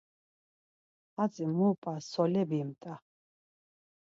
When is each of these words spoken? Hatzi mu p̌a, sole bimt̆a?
Hatzi 1.15 1.43
mu 1.55 1.67
p̌a, 1.81 1.93
sole 2.11 2.41
bimt̆a? 2.49 2.93